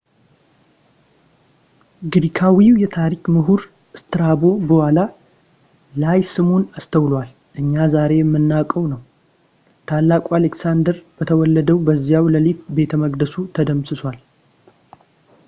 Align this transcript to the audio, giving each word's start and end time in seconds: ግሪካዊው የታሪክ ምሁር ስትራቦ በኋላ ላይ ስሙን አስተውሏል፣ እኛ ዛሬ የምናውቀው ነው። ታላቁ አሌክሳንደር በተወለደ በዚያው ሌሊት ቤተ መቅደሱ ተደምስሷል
ግሪካዊው 2.13 2.79
የታሪክ 2.83 3.25
ምሁር 3.35 3.61
ስትራቦ 3.99 4.41
በኋላ 4.69 4.99
ላይ 6.03 6.21
ስሙን 6.31 6.63
አስተውሏል፣ 6.79 7.29
እኛ 7.63 7.73
ዛሬ 7.95 8.11
የምናውቀው 8.21 8.85
ነው። 8.93 9.03
ታላቁ 9.91 10.25
አሌክሳንደር 10.39 10.97
በተወለደ 11.19 11.69
በዚያው 11.89 12.27
ሌሊት 12.37 12.63
ቤተ 12.79 12.99
መቅደሱ 13.03 13.35
ተደምስሷል 13.57 14.17